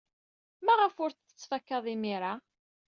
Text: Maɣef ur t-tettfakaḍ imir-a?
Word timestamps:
Maɣef 0.65 0.95
ur 1.03 1.11
t-tettfakaḍ 1.11 1.85
imir-a? 1.93 2.33